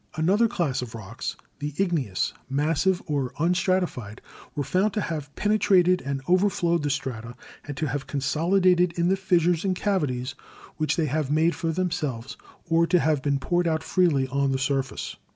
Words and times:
"Another 0.15 0.47
class 0.47 0.81
of 0.81 0.95
rocks— 0.95 1.35
the 1.59 1.75
igneous, 1.77 2.33
massive 2.49 3.03
or 3.05 3.33
un 3.37 3.53
stratified— 3.53 4.19
were 4.55 4.63
found 4.63 4.93
to 4.93 5.01
have 5.01 5.29
penetrated 5.35 6.01
and 6.01 6.23
overflowed 6.27 6.81
the 6.81 6.89
strata 6.89 7.35
and 7.67 7.77
to 7.77 7.85
have 7.85 8.07
consolidated 8.07 8.93
in 8.97 9.09
the 9.09 9.15
fissures 9.15 9.63
and 9.63 9.75
cavities 9.75 10.33
which 10.77 10.95
they 10.95 11.05
have 11.05 11.29
made 11.29 11.53
for 11.53 11.71
themselves, 11.71 12.35
or 12.67 12.87
to 12.87 12.97
have 12.97 13.21
been 13.21 13.37
poured 13.37 13.67
out 13.67 13.83
freely 13.83 14.27
on 14.29 14.51
the 14.51 14.57
surface. 14.57 15.17